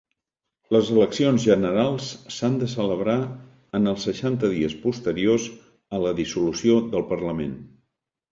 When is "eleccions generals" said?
0.93-2.07